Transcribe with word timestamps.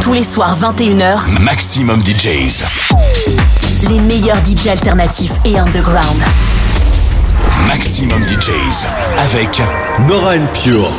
Tous 0.00 0.12
les 0.12 0.22
soirs 0.22 0.56
21h, 0.58 1.28
Maximum 1.40 2.02
DJs. 2.02 2.64
Les 3.88 4.00
meilleurs 4.00 4.38
DJs 4.42 4.68
alternatifs 4.70 5.32
et 5.44 5.58
underground. 5.58 6.18
Maximum 7.66 8.24
DJs 8.26 8.86
avec 9.18 9.62
Nora 10.08 10.34
and 10.36 10.46
Pure. 10.54 10.90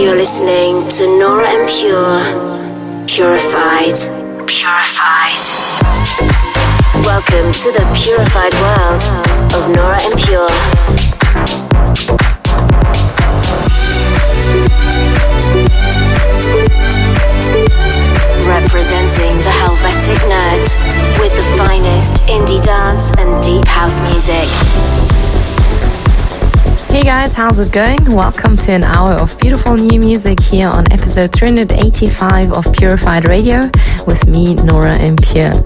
You're 0.00 0.16
listening 0.16 0.88
to 0.88 1.18
Nora 1.18 1.46
and 1.48 1.66
Pure. 1.68 3.06
Purified. 3.06 3.96
Purified. 4.46 5.42
Welcome 7.04 7.52
to 7.52 7.72
the 7.72 7.84
purified 7.94 8.54
world 8.54 9.02
of 9.54 9.74
Nora 9.74 9.98
and 10.02 10.20
Pure. 10.20 11.01
Representing 18.52 19.38
the 19.38 19.50
Helvetic 19.64 20.18
Nerds 20.28 20.76
with 21.18 21.34
the 21.34 21.42
finest 21.56 22.20
indie 22.24 22.62
dance 22.62 23.10
and 23.16 23.42
deep 23.42 23.66
house 23.66 24.02
music. 24.02 24.46
Hey 26.92 27.02
guys, 27.02 27.34
how's 27.34 27.66
it 27.66 27.72
going? 27.72 28.04
Welcome 28.14 28.58
to 28.58 28.72
an 28.72 28.84
hour 28.84 29.14
of 29.14 29.38
beautiful 29.38 29.76
new 29.76 29.98
music 29.98 30.38
here 30.38 30.68
on 30.68 30.84
episode 30.92 31.32
385 31.32 32.52
of 32.52 32.70
Purified 32.74 33.24
Radio 33.24 33.60
with 34.06 34.26
me, 34.26 34.54
Nora 34.56 34.98
En 34.98 35.16
Pure. 35.16 35.56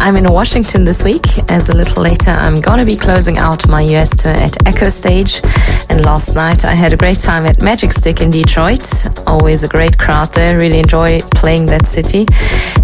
I'm 0.00 0.16
in 0.16 0.32
Washington 0.32 0.84
this 0.84 1.04
week. 1.04 1.26
As 1.50 1.68
a 1.68 1.76
little 1.76 2.02
later, 2.02 2.30
I'm 2.30 2.54
gonna 2.54 2.84
be 2.84 2.96
closing 2.96 3.38
out 3.38 3.68
my 3.68 3.82
US 3.96 4.16
tour 4.16 4.32
at 4.32 4.52
Echostage. 4.64 5.42
And 5.90 6.04
last 6.04 6.34
night, 6.34 6.64
I 6.64 6.74
had 6.74 6.92
a 6.92 6.96
great 6.96 7.18
time 7.18 7.46
at 7.46 7.62
Magic 7.62 7.92
Stick 7.92 8.20
in 8.20 8.30
Detroit. 8.30 8.86
Always 9.26 9.64
a 9.64 9.68
great 9.68 9.98
crowd 9.98 10.28
there. 10.34 10.58
Really 10.58 10.78
enjoy 10.78 11.20
playing 11.34 11.66
that 11.66 11.86
city. 11.86 12.26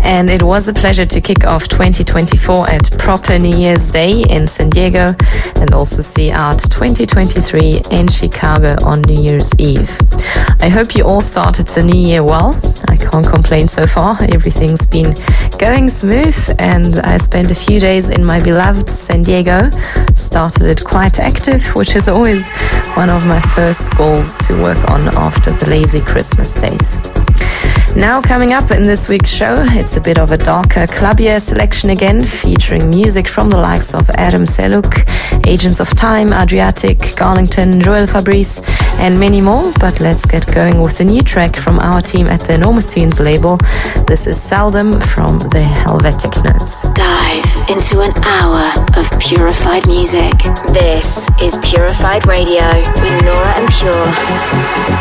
And 0.03 0.29
it 0.29 0.43
was 0.43 0.69
a 0.69 0.75
pleasure 0.75 1.07
to 1.07 1.21
kick 1.21 1.47
off 1.47 1.69
2024 1.69 2.71
at 2.71 2.99
proper 2.99 3.39
New 3.39 3.57
Year's 3.57 3.89
Day 3.89 4.23
in 4.29 4.47
San 4.49 4.71
Diego 4.71 5.15
and 5.61 5.73
also 5.73 6.03
see 6.03 6.31
out 6.31 6.59
2023 6.59 7.81
in 7.91 8.09
Chicago 8.09 8.77
on 8.85 9.01
New 9.03 9.21
Year's 9.21 9.53
Eve. 9.59 9.91
I 10.61 10.69
hope 10.69 10.95
you 10.95 11.05
all 11.05 11.21
started 11.21 11.67
the 11.69 11.85
new 11.85 11.99
year 11.99 12.25
well. 12.25 12.59
I 12.89 12.97
can't 12.97 13.27
complain 13.27 13.69
so 13.69 13.87
far. 13.87 14.17
Everything's 14.33 14.87
been 14.87 15.13
going 15.59 15.89
smooth 15.89 16.37
and 16.59 16.97
I 17.05 17.19
spent 17.19 17.51
a 17.51 17.55
few 17.55 17.79
days 17.79 18.11
in 18.11 18.25
my 18.25 18.41
beloved 18.41 18.89
San 18.89 19.23
Diego. 19.23 19.71
Started 20.15 20.65
it 20.65 20.83
quite 20.83 21.21
active, 21.21 21.63
which 21.77 21.97
is 21.97 22.09
always 22.09 22.49
one 22.97 23.11
of 23.11 23.27
my 23.27 23.41
first 23.41 23.97
goals 23.97 24.37
to 24.49 24.55
work 24.63 24.79
on 24.91 25.09
after 25.17 25.51
the 25.53 25.69
lazy 25.69 26.01
Christmas 26.01 26.59
days. 26.61 26.99
Now, 27.97 28.21
coming 28.21 28.53
up 28.53 28.73
in 28.73 28.83
this 28.83 29.09
week's 29.09 29.31
show, 29.31 29.55
it's 29.57 29.97
a 29.97 30.01
bit 30.01 30.19
of 30.19 30.33
a 30.33 30.37
darker, 30.37 30.87
clubbier 30.87 31.41
selection 31.41 31.91
again, 31.91 32.25
featuring 32.25 32.91
music 32.91 33.29
from 33.29 33.51
the 33.51 33.57
likes 33.57 33.95
of 33.95 34.11
Adam 34.11 34.43
Seluk, 34.43 34.93
Agents 35.47 35.79
of 35.79 35.95
Time, 35.95 36.29
Adriatique, 36.29 37.15
Garlington, 37.15 37.81
Joel 37.81 38.09
Fabrice, 38.09 38.61
and 38.99 39.21
many 39.21 39.41
more. 39.41 39.73
But 39.79 40.01
let's 40.01 40.27
get 40.27 40.53
going 40.53 40.81
with 40.81 40.99
a 41.01 41.05
new 41.05 41.23
track 41.23 41.55
from 41.55 41.79
our 41.79 42.01
team 42.01 42.27
at 42.27 42.41
the 42.41 42.55
Enormous 42.55 42.93
Tunes 42.93 43.21
label. 43.21 43.59
This 44.09 44.27
is 44.27 44.43
Seldom 44.43 45.01
from 45.01 45.39
the 45.39 45.63
Helvetic 45.63 46.44
into 47.71 48.01
an 48.01 48.13
hour 48.25 48.85
of 48.97 49.09
purified 49.19 49.87
music. 49.87 50.33
This 50.73 51.29
is 51.41 51.57
Purified 51.63 52.27
Radio 52.27 52.67
with 53.01 53.23
Nora 53.23 53.59
En 53.59 53.67
Pure. 53.69 54.95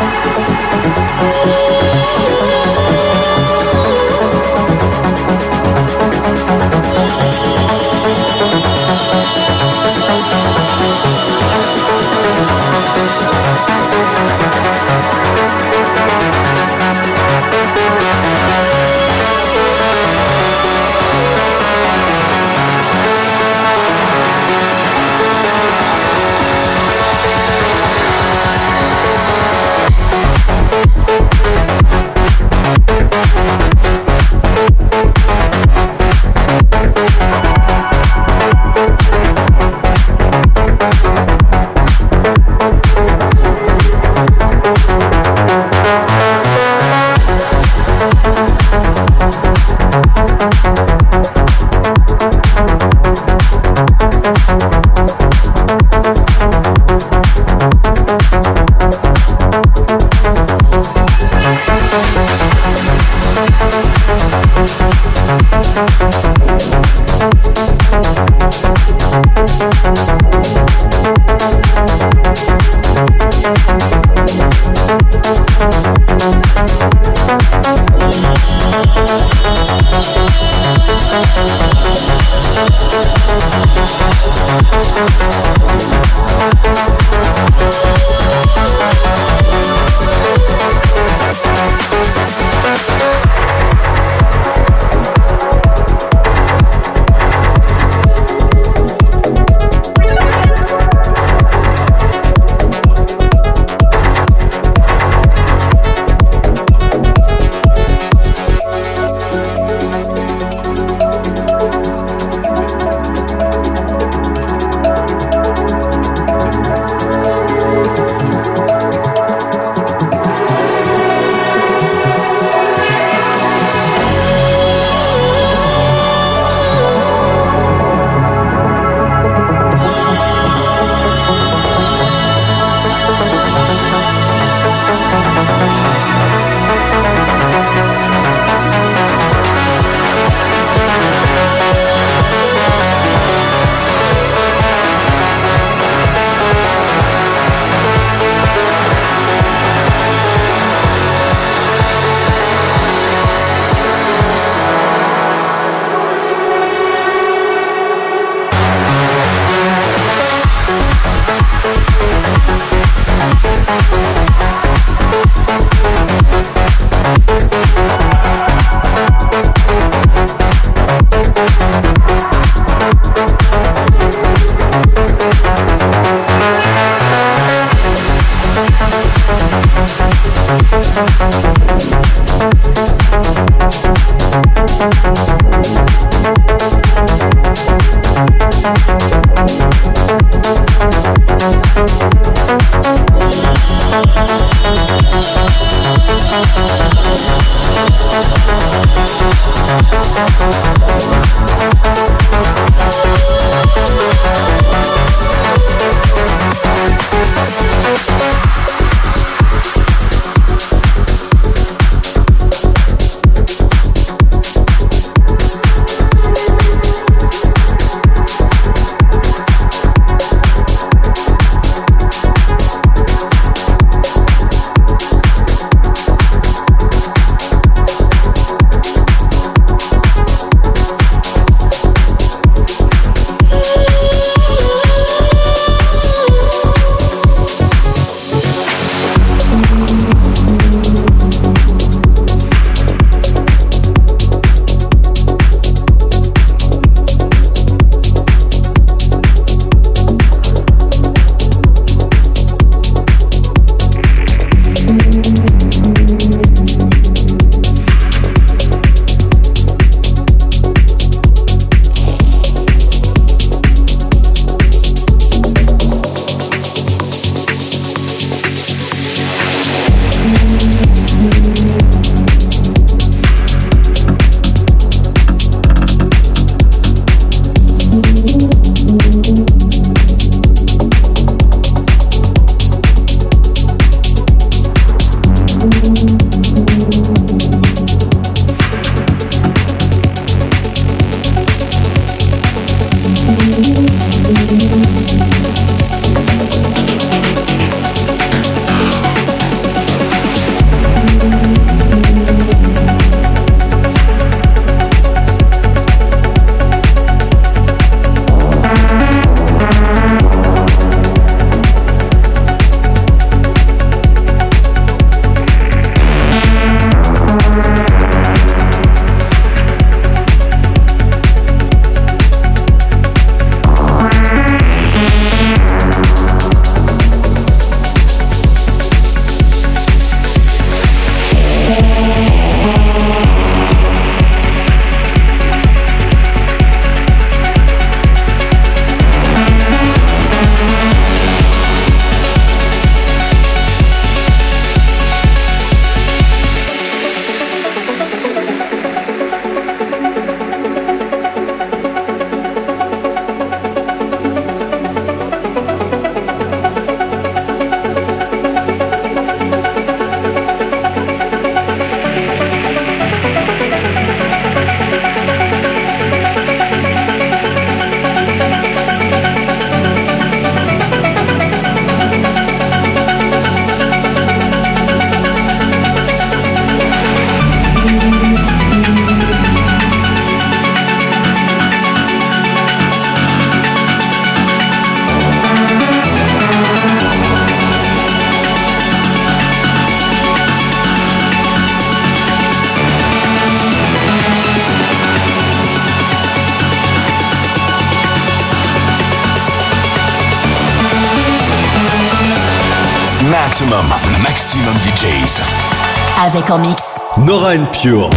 Pure. 407.84 408.13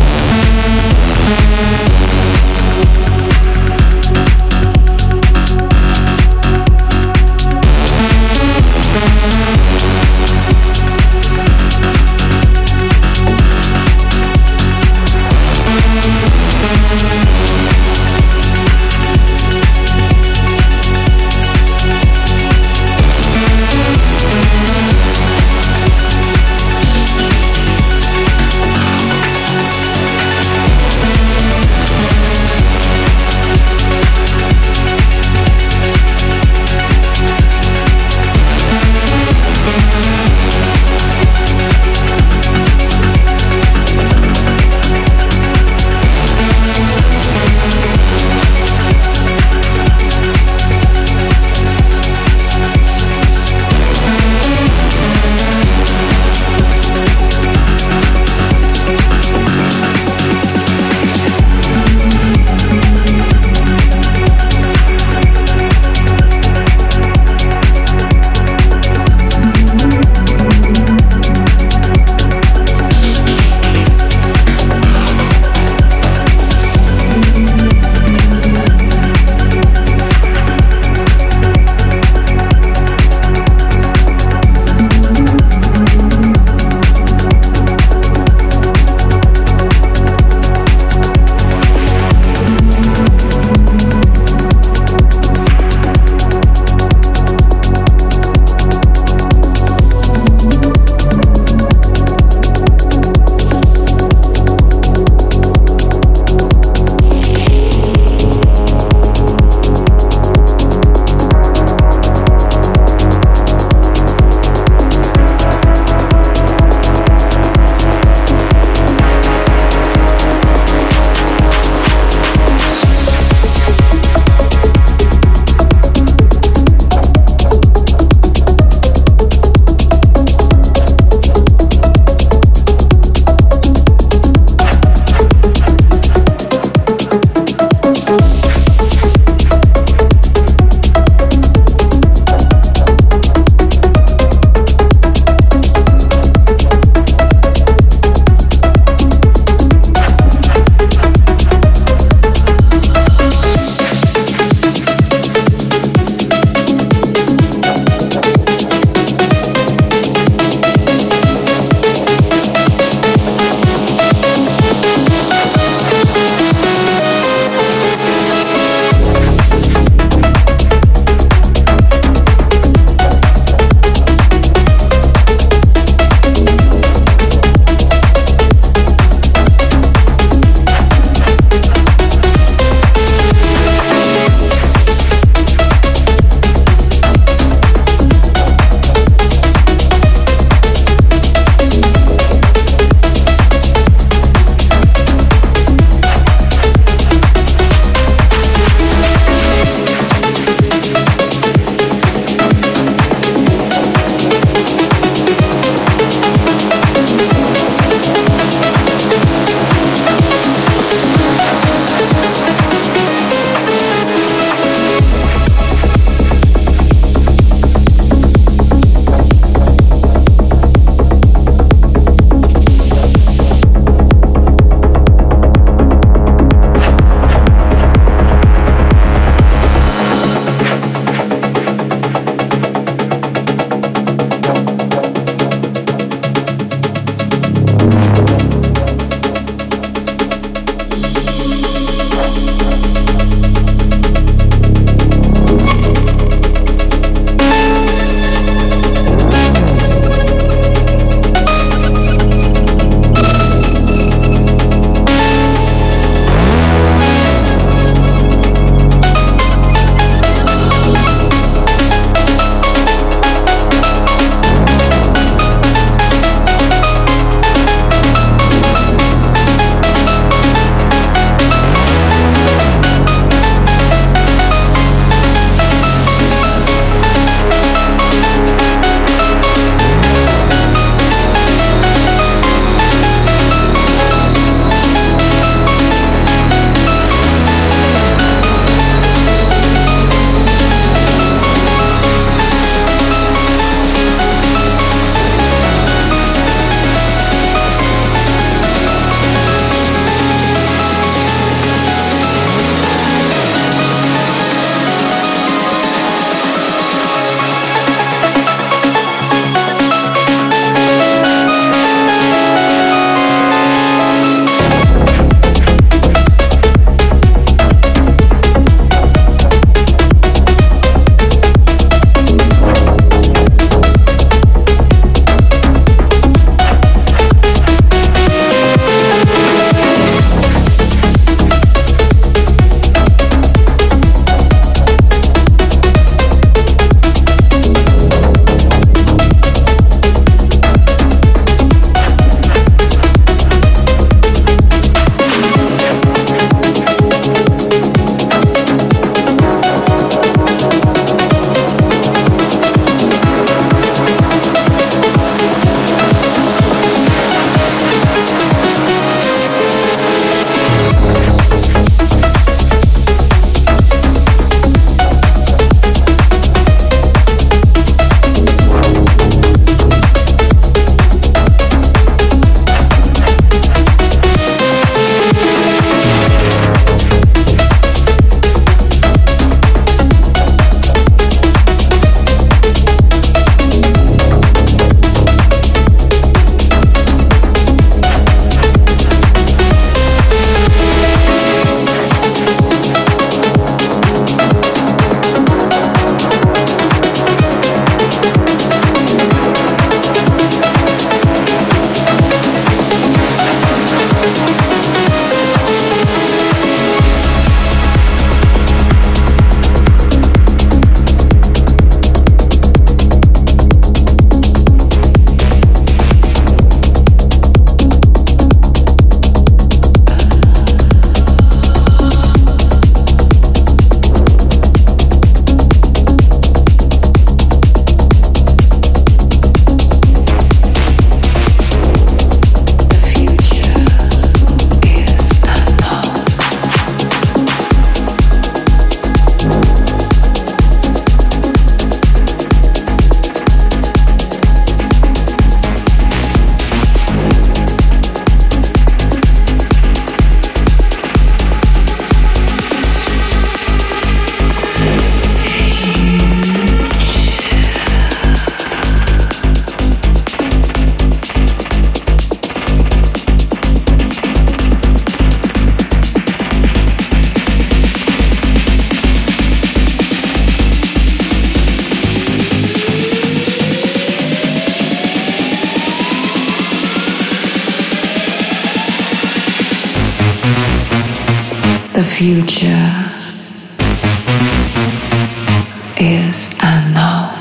Nora 485.99 486.53
En 486.61 486.93
Pure. 486.93 487.37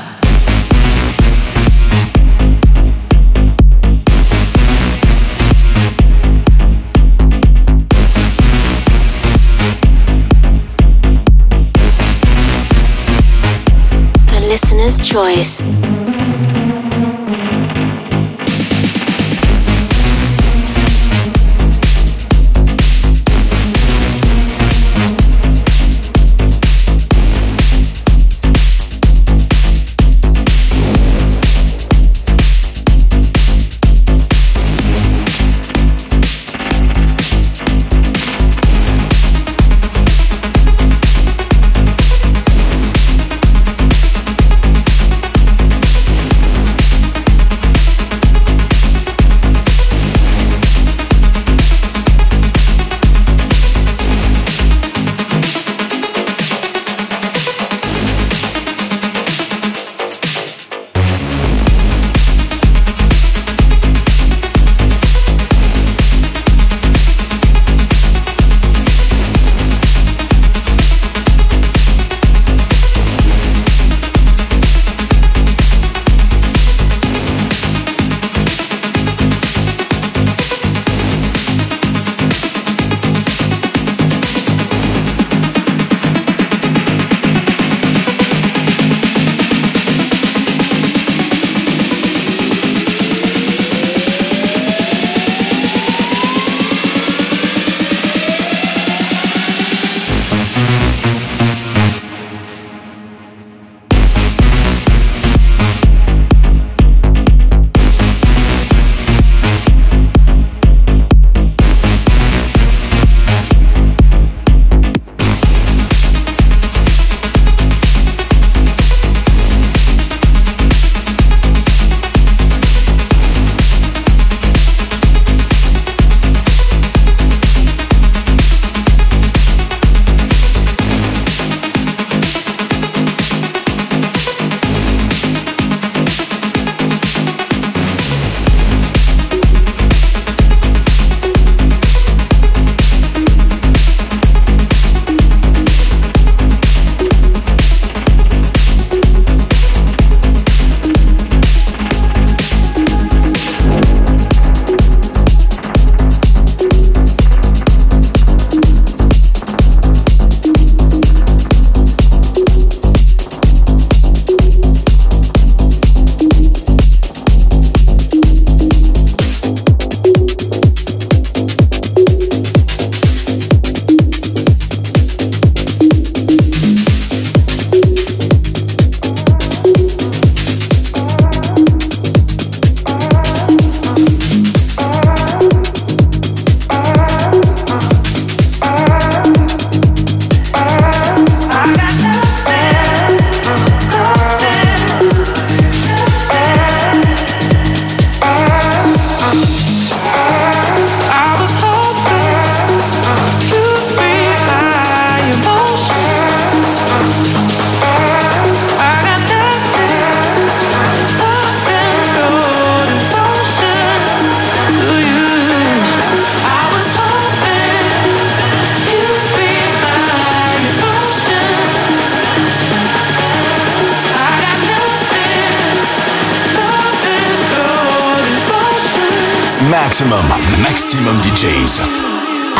choice. 15.17 15.96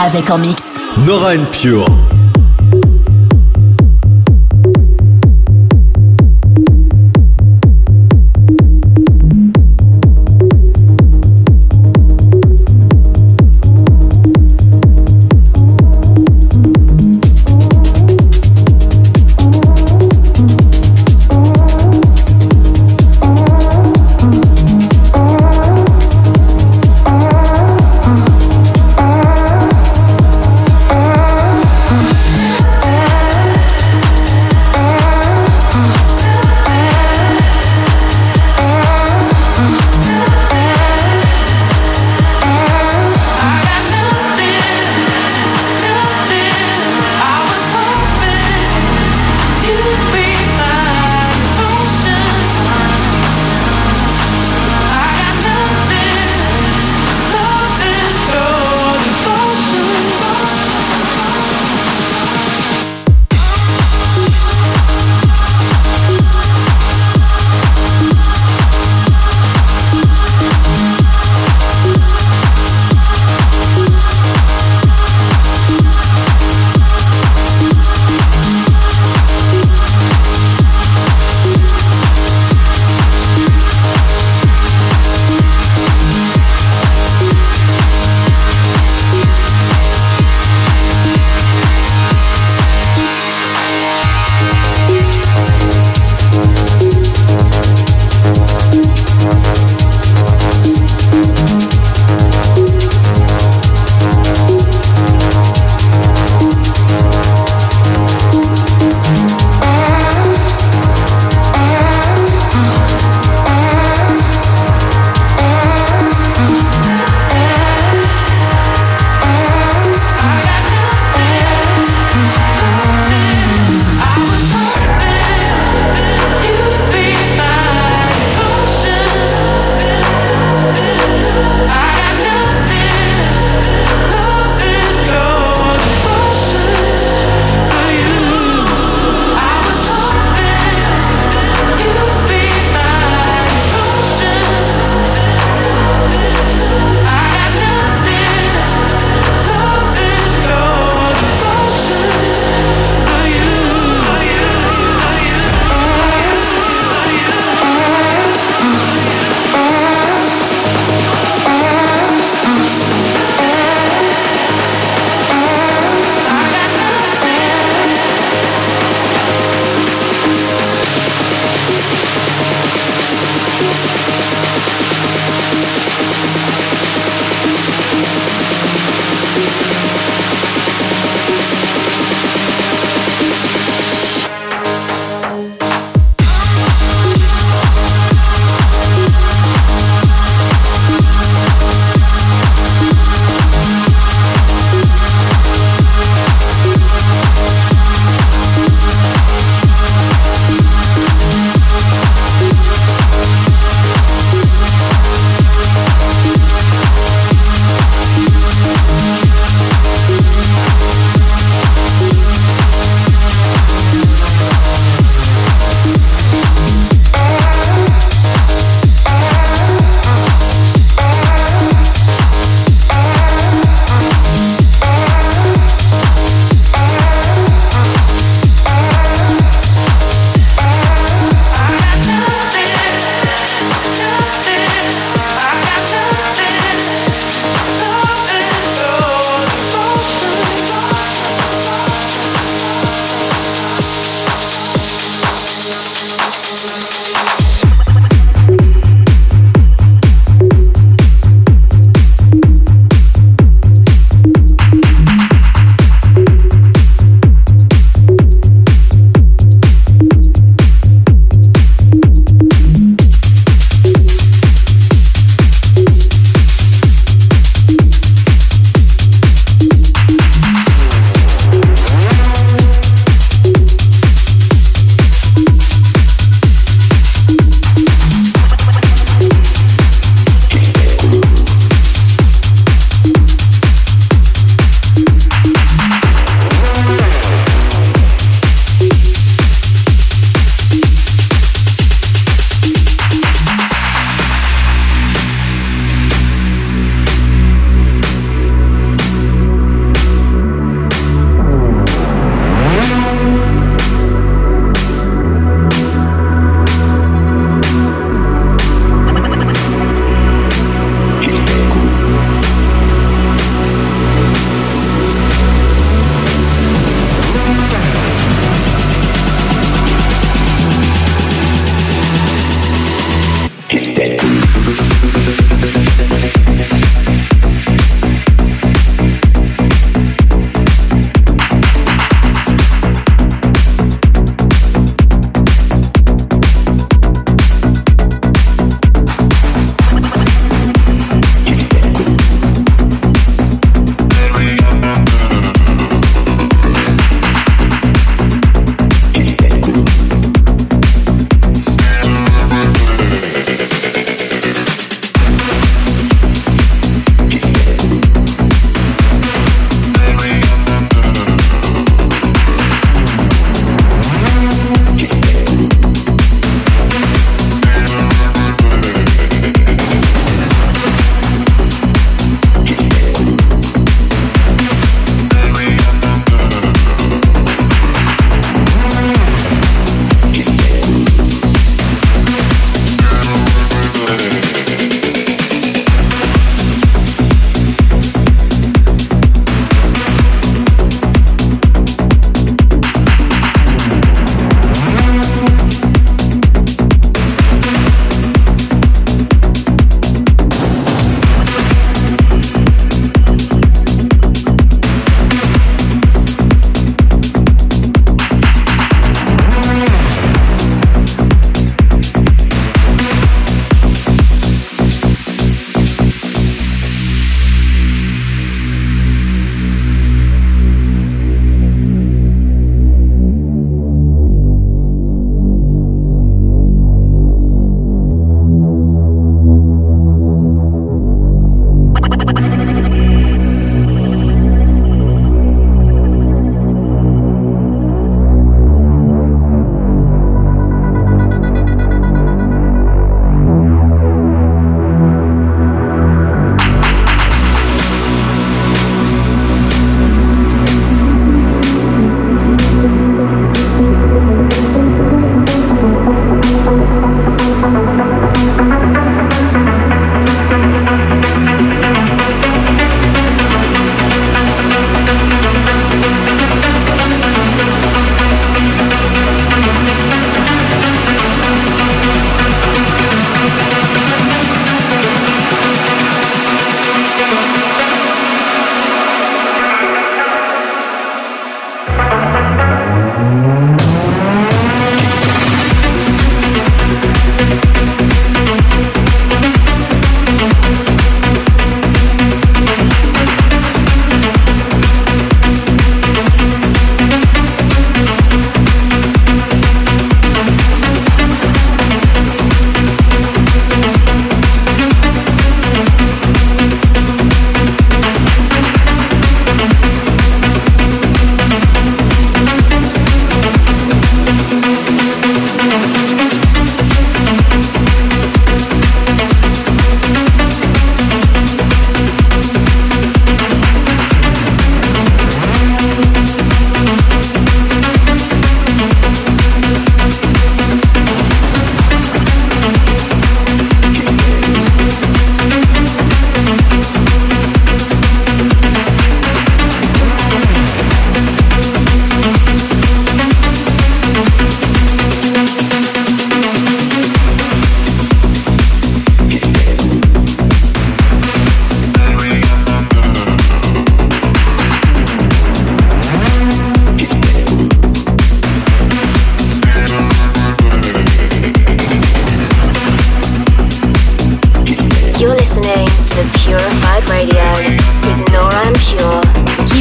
Avec 0.06 0.30
en 0.30 0.38
mix. 0.38 0.78
Nora 0.98 1.36
En 1.36 1.46
Pure. 1.46 2.16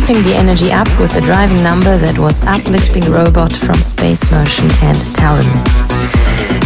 The 0.06 0.34
energy 0.34 0.72
up 0.72 0.88
with 1.00 1.16
a 1.16 1.20
driving 1.20 1.62
number 1.62 1.98
that 1.98 2.18
was 2.18 2.42
uplifting 2.46 3.02
robot 3.10 3.52
from 3.52 3.74
Space 3.74 4.30
Motion 4.30 4.70
and 4.82 4.98
Talon. 5.14 5.44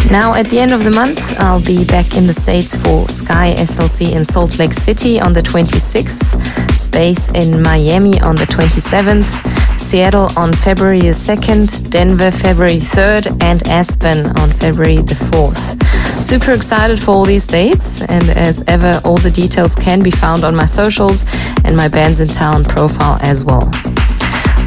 Now, 0.09 0.33
at 0.33 0.45
the 0.47 0.59
end 0.59 0.71
of 0.71 0.83
the 0.83 0.91
month, 0.91 1.35
I'll 1.39 1.61
be 1.61 1.83
back 1.83 2.15
in 2.15 2.25
the 2.25 2.33
States 2.33 2.77
for 2.77 3.09
Sky 3.09 3.53
SLC 3.57 4.15
in 4.15 4.23
Salt 4.23 4.57
Lake 4.57 4.73
City 4.73 5.19
on 5.19 5.33
the 5.33 5.41
26th, 5.41 6.37
Space 6.77 7.29
in 7.33 7.61
Miami 7.61 8.21
on 8.21 8.35
the 8.35 8.45
27th, 8.45 9.79
Seattle 9.79 10.29
on 10.37 10.53
February 10.53 11.01
2nd, 11.01 11.89
Denver 11.89 12.31
February 12.31 12.77
3rd, 12.77 13.43
and 13.43 13.67
Aspen 13.67 14.27
on 14.37 14.49
February 14.49 14.97
the 14.97 15.17
4th. 15.33 15.90
Super 16.21 16.51
excited 16.51 16.97
for 17.01 17.11
all 17.11 17.25
these 17.25 17.45
dates, 17.45 18.01
and 18.03 18.29
as 18.29 18.63
ever, 18.67 18.93
all 19.03 19.17
the 19.17 19.29
details 19.29 19.75
can 19.75 20.01
be 20.01 20.11
found 20.11 20.45
on 20.45 20.55
my 20.55 20.65
socials 20.65 21.23
and 21.65 21.75
my 21.75 21.89
Bandsintown 21.89 22.67
profile 22.67 23.17
as 23.21 23.43
well. 23.43 23.69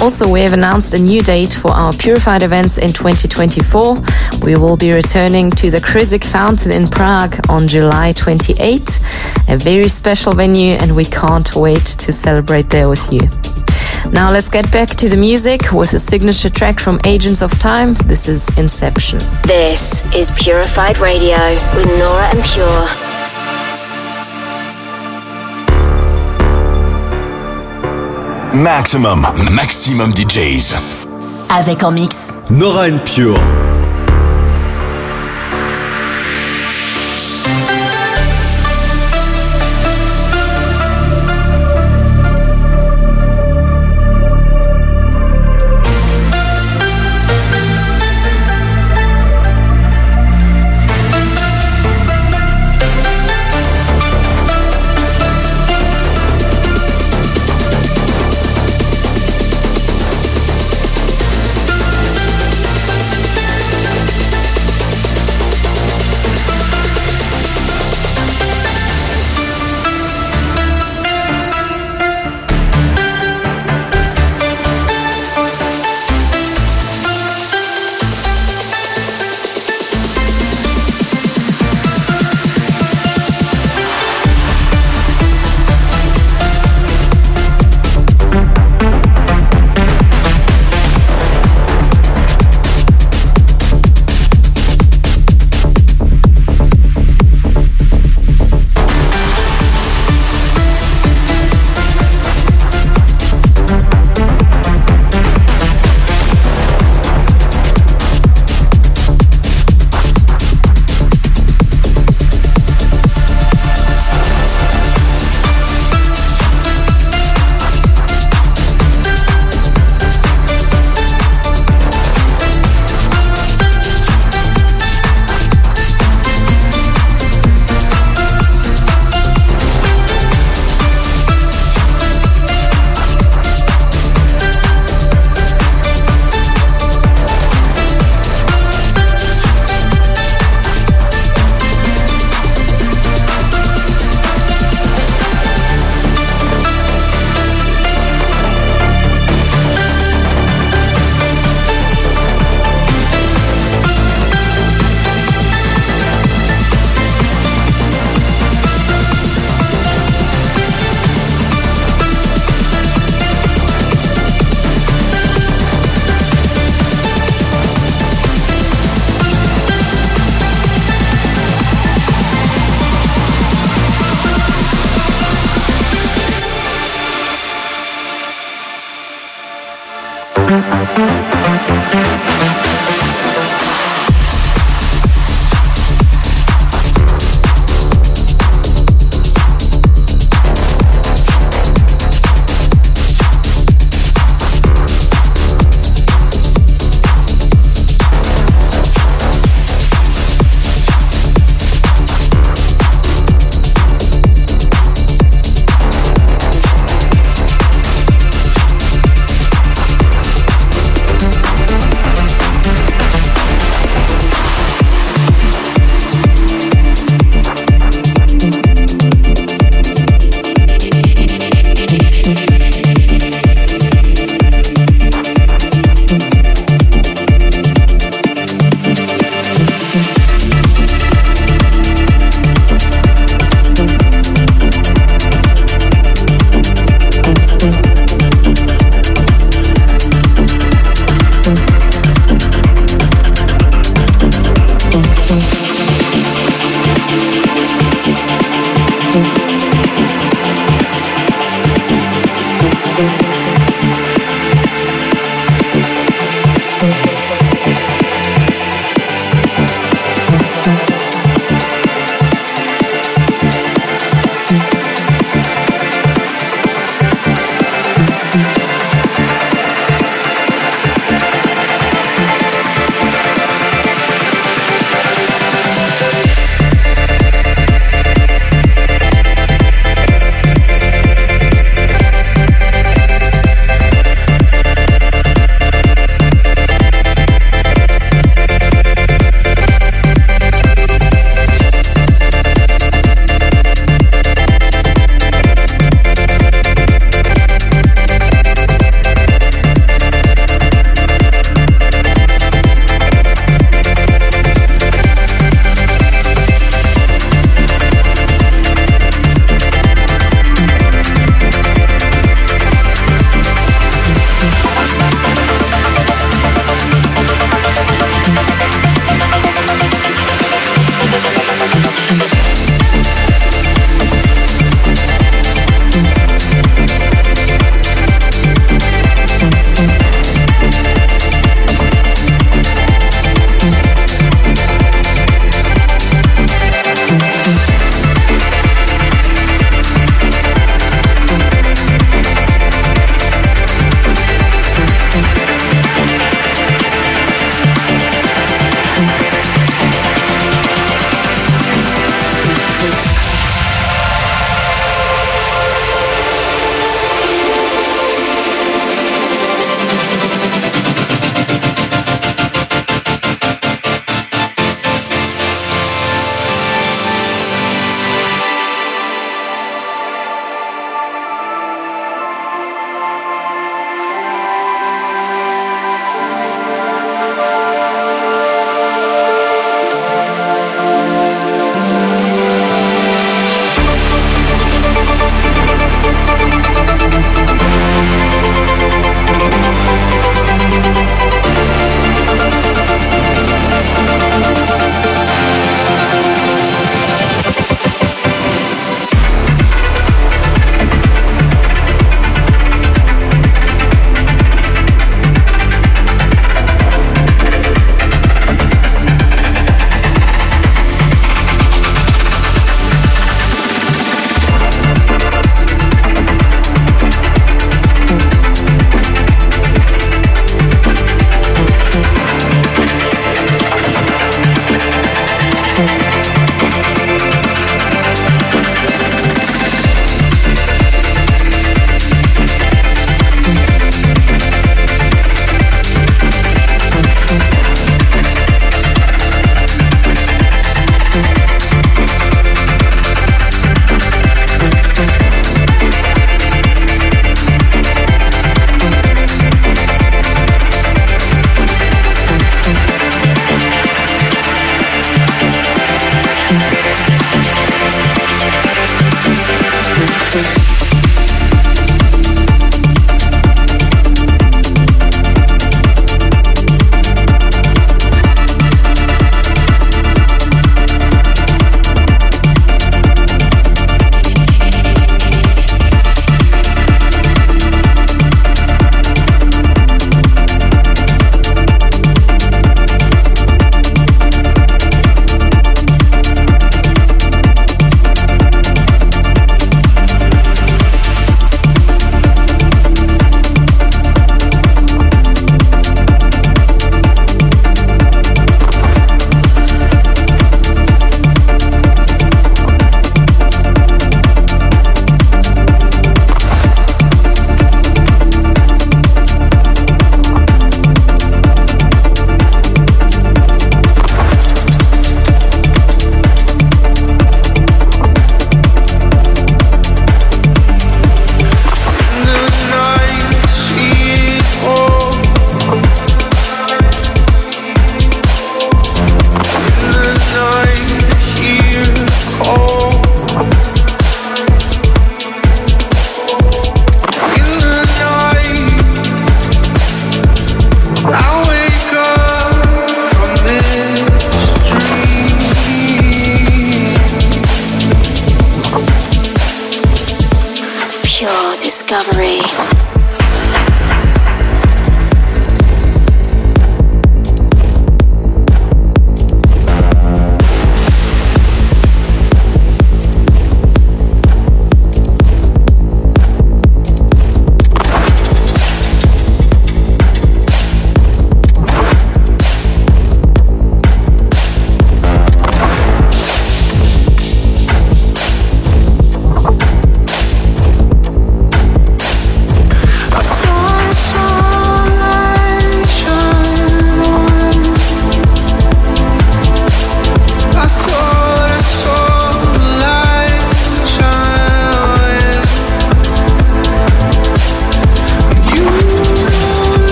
Also, 0.00 0.28
we 0.28 0.40
have 0.40 0.54
announced 0.54 0.92
a 0.92 0.98
new 1.00 1.22
date 1.22 1.52
for 1.52 1.70
our 1.70 1.92
Purified 1.92 2.42
events 2.42 2.78
in 2.78 2.88
2024. 2.88 3.96
We 4.44 4.56
will 4.56 4.76
be 4.76 4.92
returning 4.92 5.52
to 5.52 5.70
the 5.70 5.76
Krizik 5.76 6.24
Fountain 6.24 6.74
in 6.74 6.88
Prague 6.88 7.36
on 7.48 7.68
July 7.68 8.12
28, 8.12 8.98
a 9.48 9.56
very 9.56 9.88
special 9.88 10.32
venue, 10.32 10.74
and 10.74 10.96
we 10.96 11.04
can't 11.04 11.54
wait 11.54 11.84
to 11.84 12.10
celebrate 12.10 12.70
there 12.70 12.88
with 12.88 13.12
you. 13.12 13.51
Now 14.10 14.30
let's 14.30 14.48
get 14.48 14.70
back 14.72 14.88
to 14.88 15.08
the 15.08 15.16
music 15.16 15.72
with 15.72 15.94
a 15.94 15.98
signature 15.98 16.50
track 16.50 16.80
from 16.80 17.00
Agents 17.04 17.40
of 17.40 17.50
Time. 17.58 17.94
This 18.06 18.28
is 18.28 18.48
Inception. 18.58 19.20
This 19.44 20.04
is 20.14 20.30
Purified 20.32 20.98
Radio 20.98 21.36
with 21.76 21.86
Nora 21.86 22.28
En 22.34 22.42
Pure. 22.42 22.88
Maxximum, 28.54 29.24
maxximum 29.50 30.12
DJs. 30.12 30.74
Avec 31.48 31.82
en 31.82 31.92
mix. 31.92 32.34
Nora 32.50 32.88
En 32.88 32.98
Pure. 32.98 33.38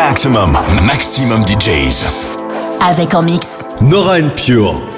Maximum, 0.00 0.56
maximum 0.82 1.44
DJs. 1.44 2.06
Avec 2.88 3.14
en 3.14 3.20
mix. 3.20 3.66
Nora 3.82 4.14
and 4.14 4.30
Pure. 4.34 4.89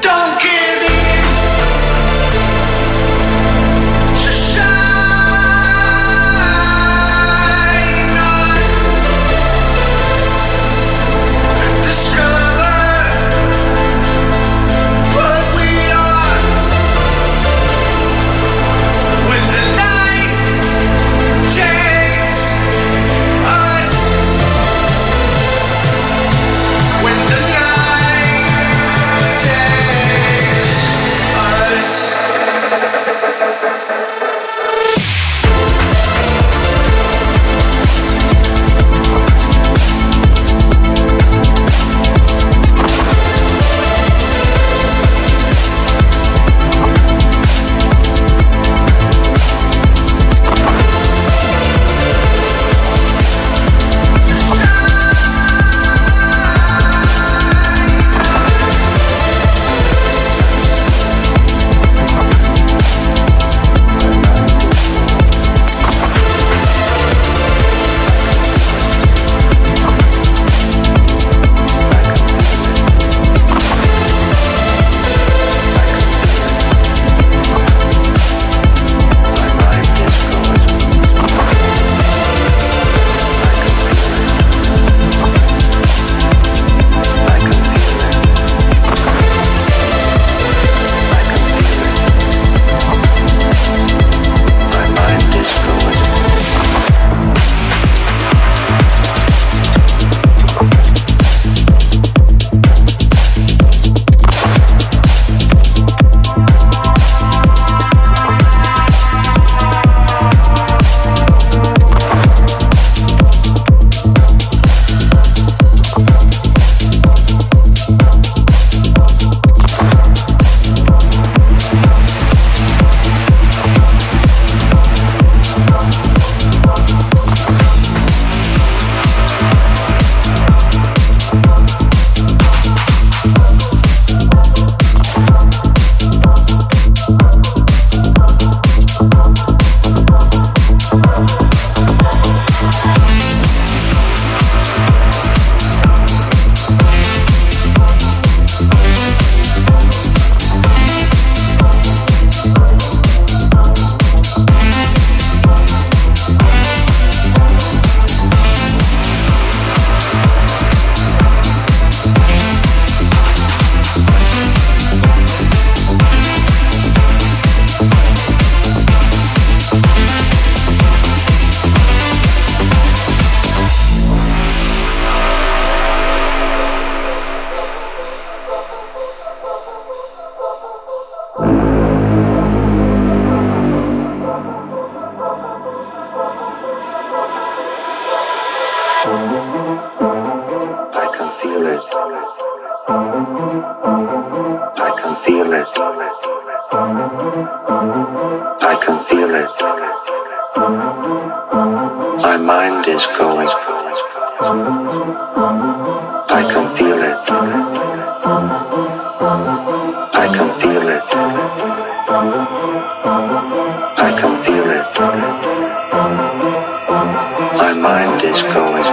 is 218.34 218.42
going. 218.54 218.84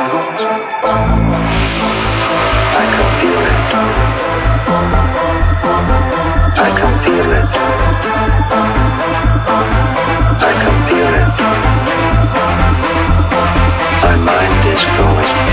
I 2.82 2.86
can 2.94 3.10
feel 3.20 3.42
it. 3.52 3.60
I 6.60 6.70
can 6.80 6.94
feel 7.06 7.30
it. 7.40 7.50
I 10.50 10.54
can 10.62 10.78
feel 10.90 11.12
it. 11.22 11.32
My 14.04 14.16
mind 14.18 14.64
is 14.74 14.82
flowing. 14.96 15.49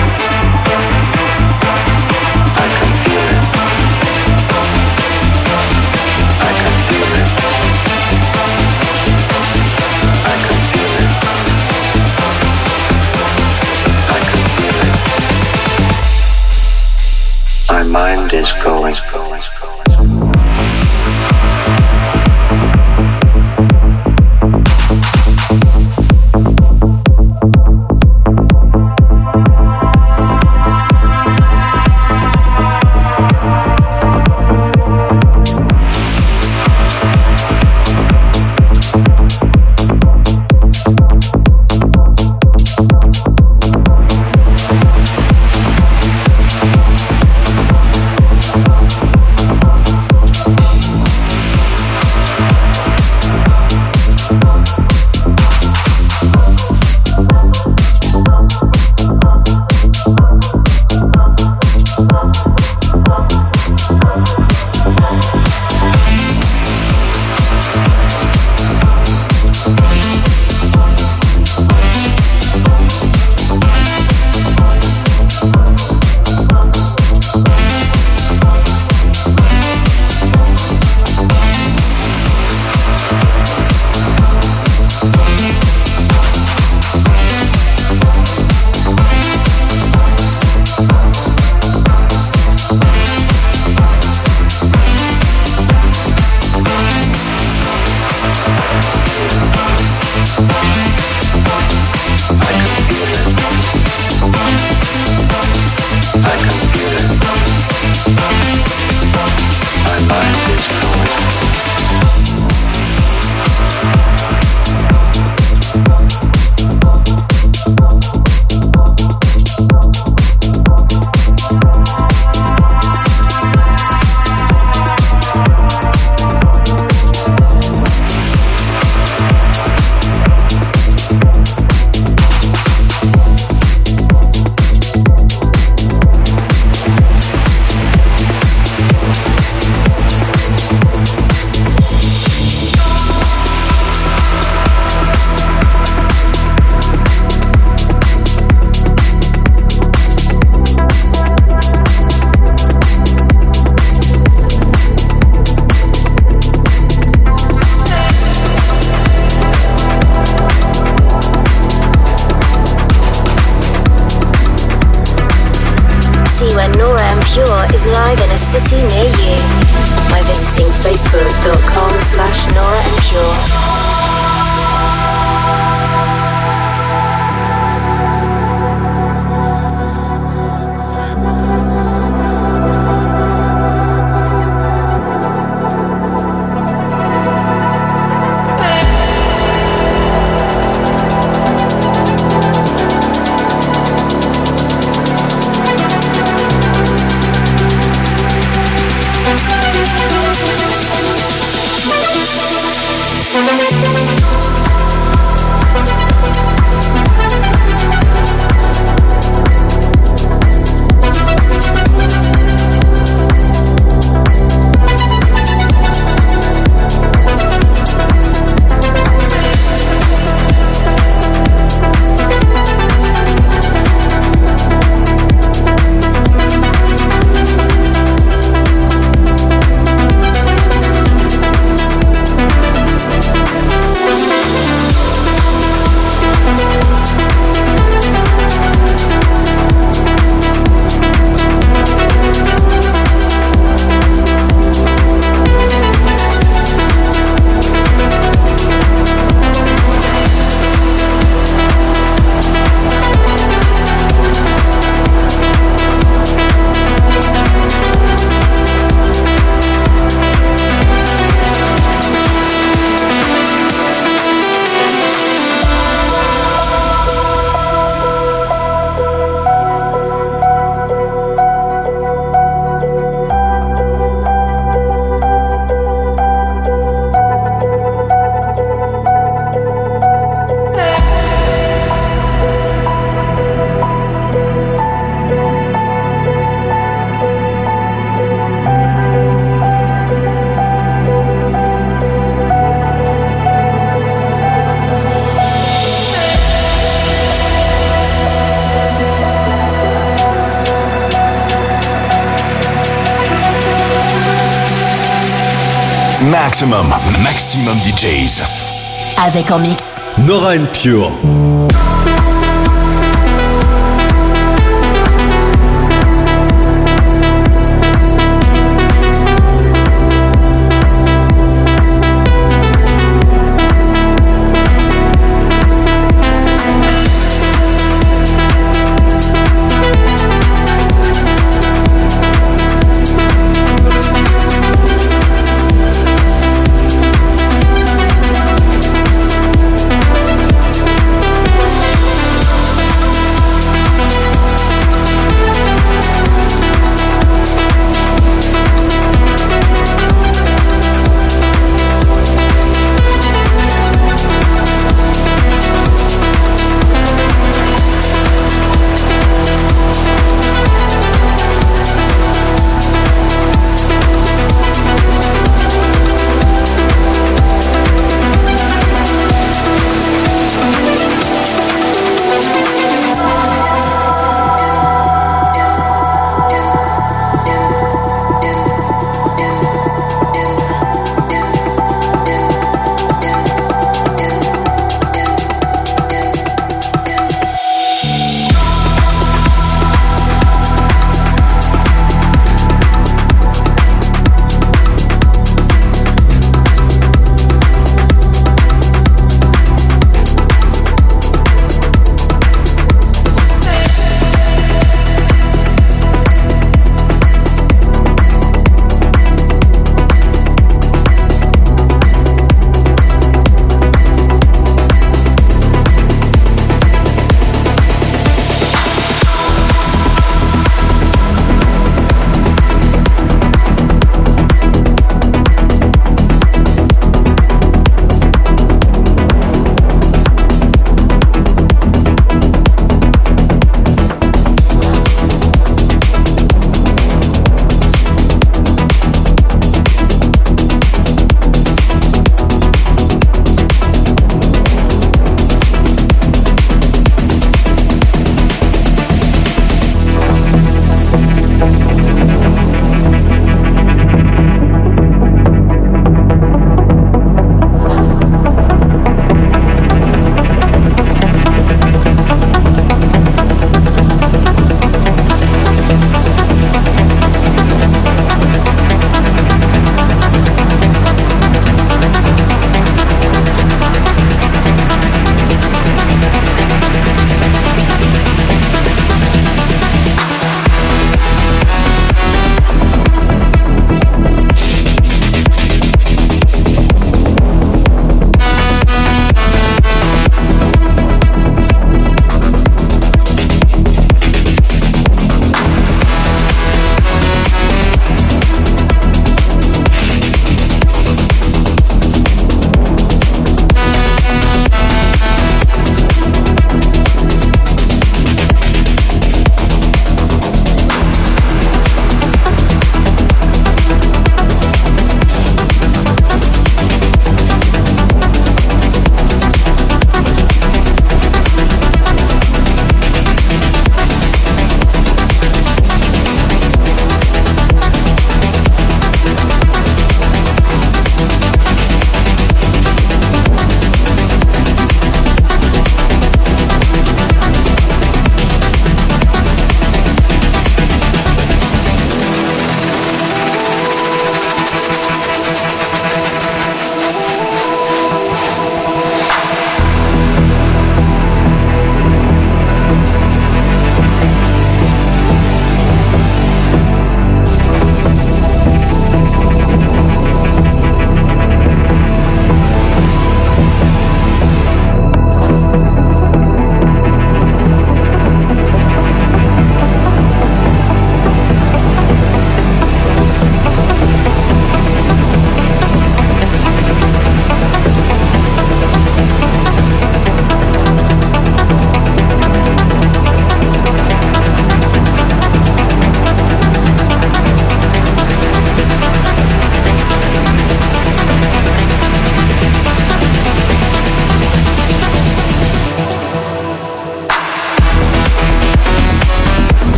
Nora 310.27 310.57
and 310.57 310.69
Pure. 310.73 311.46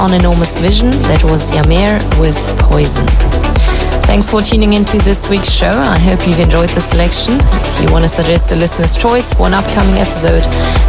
On 0.00 0.14
Enormous 0.14 0.56
Vision, 0.58 0.90
that 1.10 1.24
was 1.24 1.50
Yamer 1.50 1.98
with 2.20 2.38
Poison. 2.58 3.04
Thanks 4.06 4.30
for 4.30 4.40
tuning 4.40 4.74
into 4.74 4.96
this 4.98 5.28
week's 5.28 5.50
show. 5.50 5.70
I 5.70 5.98
hope 5.98 6.24
you've 6.24 6.38
enjoyed 6.38 6.70
the 6.70 6.80
selection. 6.80 7.38
If 7.42 7.82
you 7.82 7.90
want 7.90 8.04
to 8.04 8.08
suggest 8.08 8.52
a 8.52 8.54
listener's 8.54 8.96
choice 8.96 9.34
for 9.34 9.48
an 9.48 9.54
upcoming 9.54 9.96
episode, 9.96 10.46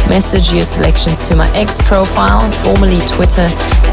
message 0.08 0.52
your 0.52 0.64
selections 0.64 1.22
to 1.28 1.34
my 1.34 1.50
X 1.58 1.80
profile, 1.82 2.50
formerly 2.62 3.00
Twitter 3.00 3.48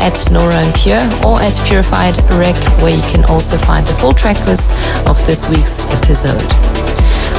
at 0.05 0.15
Nora 0.31 0.61
En 0.61 0.71
Pure 0.73 1.01
or 1.25 1.41
at 1.41 1.59
Purified 1.65 2.17
Rec, 2.37 2.55
where 2.79 2.95
you 2.95 3.03
can 3.09 3.25
also 3.25 3.57
find 3.57 3.87
the 3.87 3.93
full 3.93 4.13
track 4.13 4.45
list 4.45 4.71
of 5.07 5.17
this 5.25 5.49
week's 5.49 5.79
episode. 5.89 6.76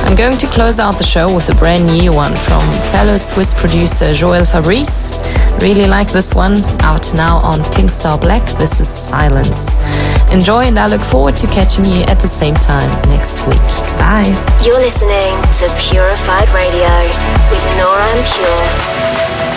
I'm 0.07 0.17
going 0.17 0.39
to 0.39 0.47
close 0.47 0.79
out 0.79 0.99
the 0.99 1.05
show 1.05 1.35
with 1.35 1.49
a 1.49 1.55
brand 1.57 1.87
new 1.87 2.13
one 2.13 2.35
from 2.35 2.63
fellow 2.91 3.17
Swiss 3.17 3.53
producer 3.55 4.13
Joel 4.13 4.45
Fabrice. 4.45 5.11
Really 5.61 5.87
like 5.87 6.11
this 6.13 6.35
one, 6.35 6.57
out 6.81 7.13
now 7.15 7.39
on 7.39 7.63
Pink 7.73 7.91
Star 7.91 8.19
Black. 8.19 8.47
This 8.59 8.81
is 8.81 8.89
Silence. 8.89 9.73
Enjoy, 10.33 10.65
and 10.65 10.79
I 10.79 10.87
look 10.87 11.03
forward 11.03 11.37
to 11.37 11.47
catching 11.49 11.85
you 11.85 12.03
at 12.05 12.21
the 12.21 12.29
same 12.29 12.55
time 12.55 12.91
next 13.09 13.47
week. 13.47 13.69
Bye. 13.99 14.29
You're 14.65 14.81
listening 14.81 15.35
to 15.59 15.67
Purified 15.79 16.49
Radio 16.55 16.93
with 17.51 17.65
Nora 17.77 18.05
En 18.13 18.23
Pure. 18.25 19.48